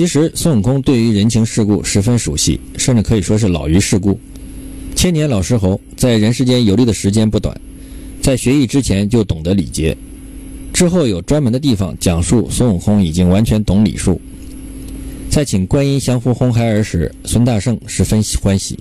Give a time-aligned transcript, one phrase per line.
[0.00, 4.18] 其实孙悟空对于人情世故十分熟悉，甚至可以说是老于世故。
[4.96, 7.54] 千年老石猴在人世间游历的时间不短，
[8.22, 9.94] 在学艺之前就懂得礼节，
[10.72, 14.18] 之后有专门的地方讲述孙悟空已经完全懂礼数。
[15.28, 18.78] 在请观音降服红孩儿时，孙大圣十分欢喜，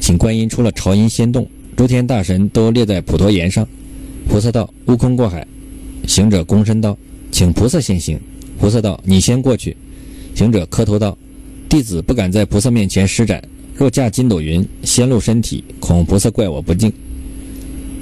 [0.00, 3.64] 请观音出了朝音仙洞，诸天大神都列在普陀岩上。
[4.28, 5.46] 菩萨道：“悟空过海。”
[6.08, 6.98] 行者躬身道
[7.30, 8.18] ：“请菩萨先行。”
[8.58, 9.76] 菩萨道：“你先过去。”
[10.38, 11.18] 行者磕头道
[11.68, 13.42] ：“弟子不敢在菩萨面前施展，
[13.74, 16.92] 若驾筋斗云先露身体，恐菩萨怪我不敬。”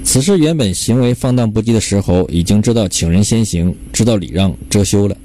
[0.05, 5.17] 此时原本行为放荡不羁的石猴已经知道请人先行，知道礼让遮羞了。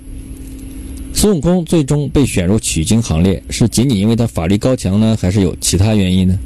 [1.12, 6.38] 孙悟空最终被选入取经行列，是仅仅因为他法力高强呢，还是有其他原因呢？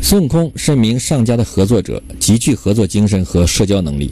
[0.00, 4.10] 孙悟空是名上佳的合作者，极具合作精神和社交能力，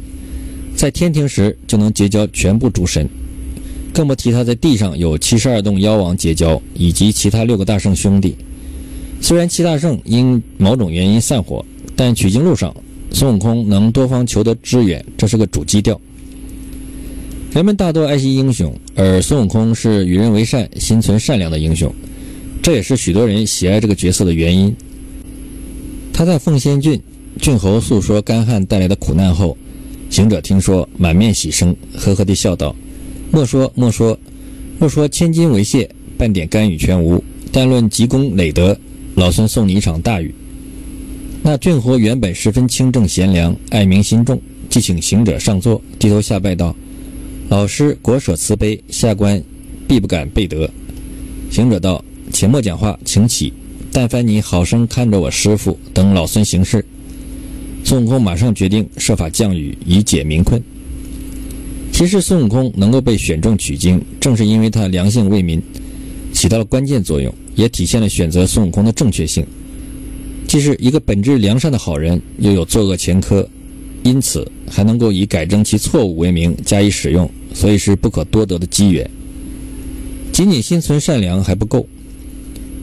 [0.77, 3.09] 在天庭时就能结交全部诸神。
[3.97, 8.37] 更不提他在地上有七十二洞妖王结交，以及其他六个大圣兄弟。
[9.23, 11.65] 虽然七大圣因某种原因散伙，
[11.97, 12.77] 但取经路上，
[13.11, 15.99] 孙悟空能多方求得支援，这是个主基调。
[17.55, 21.91] 人们大多爱惜英雄，而孙悟空是与人为善、心存善良的英雄，
[22.61, 24.77] 这也是许多人喜爱这个角色的原因。
[26.13, 27.01] 他在凤仙郡，
[27.41, 29.57] 郡侯诉说干旱带来的苦难后，
[30.11, 32.77] 行者听说，满面喜生，呵呵地笑道。
[33.31, 34.19] 莫说莫说，
[34.79, 37.19] 若说千金为谢，半点干预全无；
[37.53, 38.79] 但论积功累德，
[39.15, 40.35] 老孙送你一场大雨。
[41.43, 46.75] 那郡侯原本十分清正贤良，爱民心重，即请行者上座，低头下拜道
[47.49, 49.43] ：“老师国舍慈悲，下官
[49.87, 50.69] 必不敢背德。”
[51.51, 53.53] 行者道：“且莫讲话，请起。
[53.93, 56.85] 但凡你好生看着我师傅，等老孙行事。”
[57.85, 60.61] 孙悟空马上决定设法降雨，以解民困。
[61.97, 65.63] 其实孙悟空能够被选中取经，正是因为他良性为民，
[66.31, 69.47] 起到了关键作用，也体现了选择孙悟空的正确性。
[70.47, 73.49] 既是一个本质良善的好人，又有作恶前科，
[74.03, 79.11] 因此还能够以改正其错误为名加以使用，所以是不可多得的机缘。
[80.35, 81.89] 仅仅心存善良还不够，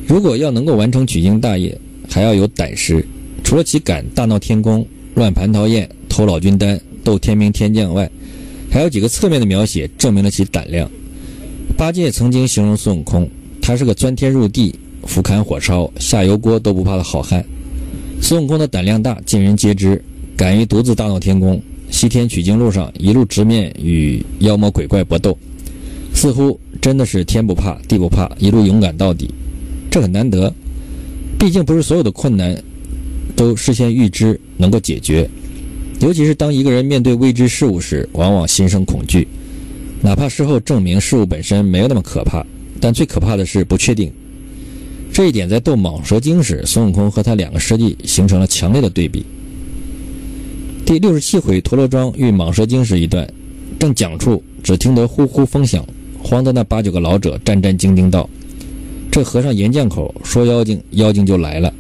[0.07, 1.79] 如果要能够完成取经大业，
[2.09, 3.05] 还要有胆识。
[3.43, 4.83] 除了其敢大闹天宫、
[5.13, 8.09] 乱蟠桃宴、偷老君丹、斗天兵天将外，
[8.73, 10.89] 还有几个侧面的描写证明了其胆量。
[11.77, 13.29] 八戒曾经形容孙悟空，
[13.61, 14.73] 他是个钻天入地、
[15.03, 17.45] 俯瞰火烧、下油锅都不怕的好汉。
[18.19, 20.03] 孙悟空的胆量大，尽人皆知，
[20.35, 21.61] 敢于独自大闹天宫，
[21.91, 25.37] 西天取经路上一路直面与妖魔鬼怪搏斗，
[26.15, 29.29] 似乎真的是天不怕地不怕，一路勇敢到底。
[29.91, 30.51] 这很难得，
[31.37, 32.59] 毕竟不是所有的困难
[33.35, 35.29] 都事先预知能够解决。
[36.03, 39.25] 尤其是当一个人面对未知事物时，往往心生恐惧，
[40.01, 42.45] 哪怕事后证明事物本身没有那么可怕，
[42.81, 44.11] 但最可怕的是不确定。
[45.13, 49.25] 这一点在斗蟒蛇精时，孙悟空和他两个师弟形成了强烈的对比。
[50.85, 53.25] 第六十七回陀螺庄遇蟒蛇精时一段，
[53.79, 55.87] 正讲处，只听得呼呼风响，
[56.21, 58.29] 慌得那八九个老者战战兢兢道
[59.09, 61.73] ：“这和尚岩将口说妖精，妖精就来了。”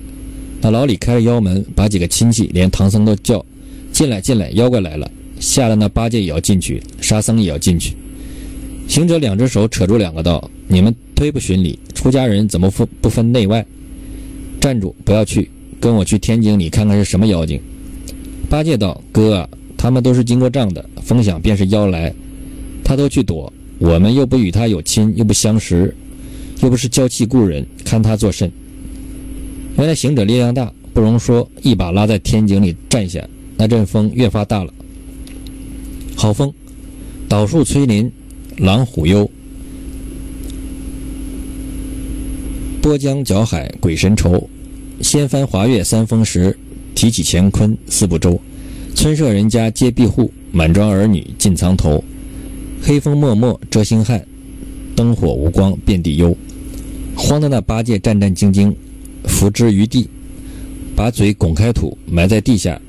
[0.61, 3.45] 那老李开了妖门，把几个亲戚连唐僧都叫。
[3.93, 4.49] 进来，进来！
[4.49, 5.09] 妖怪来了，
[5.39, 7.93] 吓得那八戒也要进去，沙僧也要进去。
[8.87, 13.63] 行者两只手扯住两个道：“你们忒不循礼，出家人怎么分不分内外？
[14.59, 15.47] 站住，不要去，
[15.79, 17.61] 跟我去天井里看看是什么妖精。”
[18.49, 22.11] 八戒道：“哥啊，他们都是经过账的，风响便是妖来，
[22.83, 25.95] 他都去躲，我们又不与他有亲，又不相识，
[26.61, 28.51] 又不是娇气故人，看他作甚？”
[29.77, 33.23] 原来行者力量大，不容说，一把拉在天井里站下。
[33.57, 34.73] 那阵风越发大了，
[36.15, 36.53] 好风，
[37.29, 38.11] 倒树摧林，
[38.57, 39.29] 狼虎忧，
[42.81, 44.49] 波江搅海鬼神愁，
[45.01, 46.57] 掀翻华岳三峰石，
[46.95, 48.39] 提起乾坤四不周，
[48.95, 52.03] 村舍人家皆闭户，满庄儿女尽藏头，
[52.81, 54.25] 黑风漠漠遮星汉，
[54.95, 56.35] 灯火无光遍地幽，
[57.15, 58.73] 慌得那八戒战战兢兢，
[59.25, 60.09] 伏之于地，
[60.95, 62.81] 把嘴拱开土，埋在地下。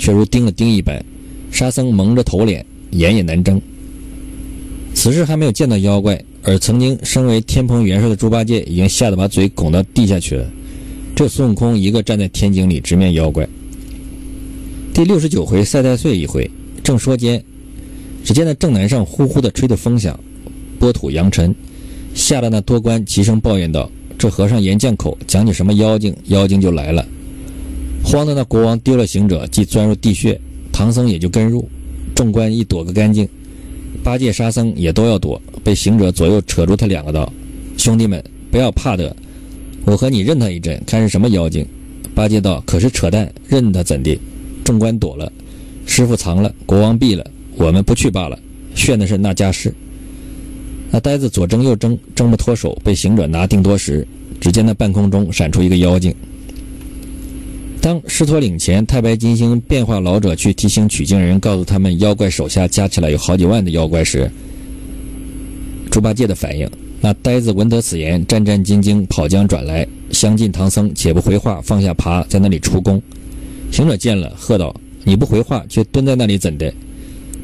[0.00, 1.04] 却如钉了钉一般，
[1.52, 3.60] 沙僧蒙着头脸，眼也难睁。
[4.94, 10.50] 此时还没有见到妖怪，而曾经身为天蓬元帅的猪八戒已经吓得把嘴拱到地下去了。
[11.14, 13.46] 这孙悟空一个站在天井里直面妖怪。
[14.94, 16.50] 第六十九回赛太岁一回，
[16.82, 17.42] 正说间，
[18.24, 20.18] 只见那正南上呼呼的吹着风响，
[20.78, 21.54] 波土扬尘，
[22.14, 27.06] 吓得那多官齐声抱怨道：“这和尚岩将口讲起什么妖精，妖精就来了。”
[28.02, 30.40] 慌的那国王丢了行者，即钻入地穴，
[30.72, 31.68] 唐僧也就跟入。
[32.14, 33.26] 众官一躲个干净，
[34.02, 37.32] 八戒、沙僧也都要躲，被行者左右扯住他两个道
[37.78, 39.14] ：“兄弟们，不要怕的，
[39.84, 41.64] 我和你认他一阵，看是什么妖精。”
[42.14, 44.18] 八戒道：“可是扯淡，认他怎的？
[44.64, 45.32] 众官躲了，
[45.86, 47.24] 师傅藏了，国王毙了，
[47.56, 48.38] 我们不去罢了。
[48.74, 49.72] 炫的是那家事。”
[50.90, 54.06] 那呆子左争右争，争不脱手，被行者拿定多时，
[54.40, 56.12] 只见那半空中闪出一个妖精。
[57.80, 64.30] 当狮驼岭前太白金星变化老者去提醒取经人，告诉他们妖怪手下加起来有好几万的妖怪时，
[65.90, 66.70] 猪八戒的反应。
[67.00, 73.00] 那呆子闻得此言，战战兢兢跑将转来，相近唐僧，且不回话，放下耙，在那里出宫。
[73.72, 76.70] 行者见了，喝道：“你不回话，却蹲在那里怎的？”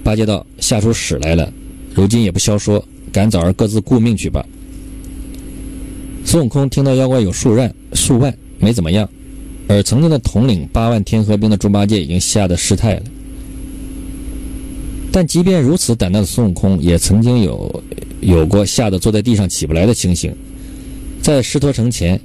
[0.04, 1.50] 八戒道：“吓出屎来了，
[1.94, 4.44] 如今也不消说，赶早儿各自顾命去吧。”
[6.26, 9.08] 孙悟空听到妖怪有数万，数万没怎么样。
[9.68, 13.02] 而曾经的统领八万天河兵的猪八戒已经吓得失态了。
[15.12, 17.82] 但即便如此胆大的孙悟空，也曾经有
[18.20, 20.34] 有过吓得坐在地上起不来的情形。
[21.22, 22.20] 在狮驼城前，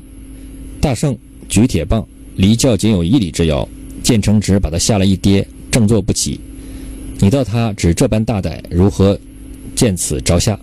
[0.80, 1.18] 大圣
[1.48, 2.06] 举铁棒，
[2.36, 3.68] 离轿仅有一里之遥，
[4.04, 6.40] 见成直把他吓了一跌，正坐不起。
[7.20, 9.18] 你道他只这般大胆，如何
[9.76, 10.60] 见此着下？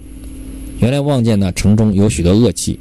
[0.80, 2.78] 原来望见那城中有许多恶气。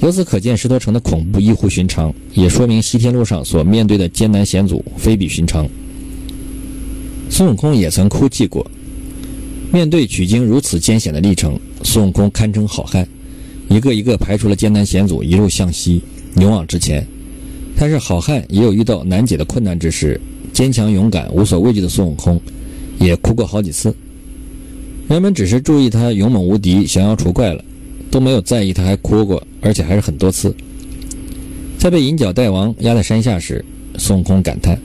[0.00, 5.66] 由此可见，石头城的恐怖异乎寻常，也说明西天路上所面对的艰难险阻非比寻常。
[7.30, 8.70] 孙悟空也曾哭泣过，
[9.72, 13.06] 面对取经如此艰险的历程，孙悟空堪称好汉，
[13.68, 16.02] 一个一个排除了艰难险阻，一路向西，
[16.36, 17.06] 勇往直前。
[17.76, 20.20] 但是好汉也有遇到难解的困难之时，
[20.52, 22.38] 坚强勇敢、无所畏惧的孙悟空，
[23.00, 23.94] 也哭过好几次。
[25.08, 27.64] 人们只是注意他勇猛无敌、降妖除怪了。
[28.10, 30.54] 都没有在意，他还哭过，而且还是很多次。
[31.78, 33.64] 在被银角大王压在山下时，
[33.98, 34.78] 孙悟空感叹：“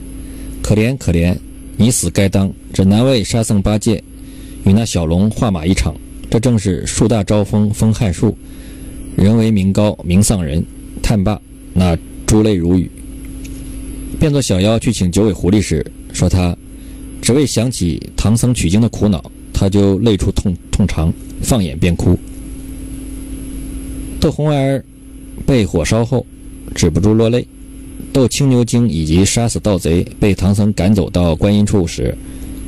[0.62, 1.36] 可怜可怜，
[1.76, 2.50] 你死该当！
[2.72, 4.02] 这难为沙僧八戒
[4.64, 5.94] 与那小龙画马一场，
[6.30, 8.36] 这正是树大招风风撼树，
[9.16, 10.64] 人为名高名丧人。”
[11.02, 11.40] 叹罢，
[11.72, 12.90] 那珠泪如雨。
[14.18, 16.56] 变作小妖去请九尾狐狸时，说他
[17.22, 21.12] 只为想起唐僧取经的苦恼，他就泪出痛痛肠，
[21.42, 22.18] 放眼便哭。
[24.20, 24.84] 窦红儿
[25.46, 26.26] 被火烧后，
[26.74, 27.42] 止不住落泪；
[28.12, 32.14] 斗青牛精以及杀死盗贼，被唐僧赶走到观音处时，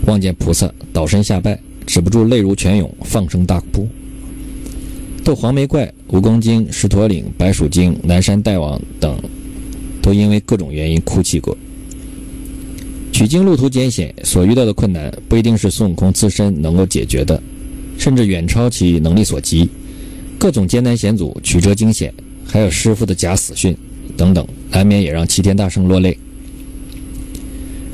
[0.06, 3.86] 望见菩萨倒身下拜，止不住泪如泉涌，放声大哭。
[5.22, 9.14] 斗黄眉怪、蜈蚣精、狮驼岭、白鼠精、南山大王等，
[10.00, 11.54] 都因为各种原因哭泣过。
[13.12, 17.40] 取经路途艰险，所遇到的困难不一定是孙悟空自身能够解决的，
[17.98, 19.68] 甚至远超其能力所及。
[20.42, 22.12] 各种艰难险阻、曲折惊险，
[22.44, 23.76] 还有师傅的假死讯
[24.16, 26.18] 等等，难免也让齐天大圣落泪。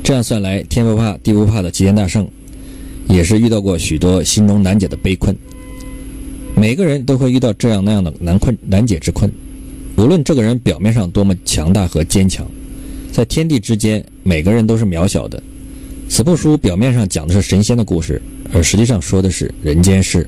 [0.03, 2.27] 这样算来，天不怕地不怕的齐天大圣，
[3.07, 5.35] 也是遇到过许多心中难解的悲困。
[6.55, 9.31] 每个人都会遇到这样那样的难困难解之困，
[9.95, 12.49] 无论这个人表面上多么强大和坚强，
[13.11, 15.39] 在天地之间，每个人都是渺小的。
[16.09, 18.19] 此部书表面上讲的是神仙的故事，
[18.51, 20.27] 而实际上说的是人间事。